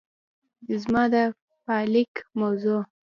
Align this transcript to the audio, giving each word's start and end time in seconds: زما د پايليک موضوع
زما 0.81 1.03
د 1.13 1.15
پايليک 1.65 2.13
موضوع 2.39 2.81